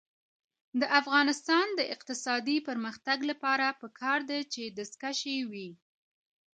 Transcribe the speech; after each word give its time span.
د 0.79 0.81
افغانستان 0.99 1.67
د 1.79 1.81
اقتصادي 1.93 2.57
پرمختګ 2.67 3.19
لپاره 3.31 3.67
پکار 3.81 4.19
ده 4.29 4.39
چې 4.53 4.63
دستکشې 4.77 5.37
وي. 5.51 5.69